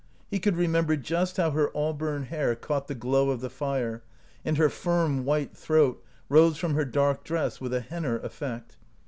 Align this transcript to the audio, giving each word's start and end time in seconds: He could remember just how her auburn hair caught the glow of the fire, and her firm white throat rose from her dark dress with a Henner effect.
He 0.31 0.39
could 0.39 0.57
remember 0.57 0.95
just 0.95 1.37
how 1.37 1.51
her 1.51 1.69
auburn 1.77 2.23
hair 2.23 2.55
caught 2.55 2.87
the 2.87 2.95
glow 2.95 3.29
of 3.29 3.39
the 3.39 3.51
fire, 3.51 4.01
and 4.43 4.57
her 4.57 4.67
firm 4.67 5.25
white 5.25 5.55
throat 5.55 6.03
rose 6.27 6.57
from 6.57 6.73
her 6.73 6.85
dark 6.85 7.23
dress 7.23 7.61
with 7.61 7.71
a 7.71 7.81
Henner 7.81 8.17
effect. 8.17 8.77